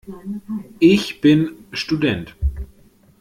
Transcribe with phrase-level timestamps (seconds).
[0.79, 2.35] Ich bin Student.